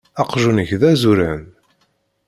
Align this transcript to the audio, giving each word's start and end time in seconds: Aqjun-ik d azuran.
Aqjun-ik 0.21 0.71
d 0.79 0.81
azuran. 0.91 1.41